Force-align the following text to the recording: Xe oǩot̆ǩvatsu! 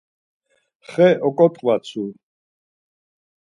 Xe 0.91 1.07
oǩot̆ǩvatsu! 1.27 2.03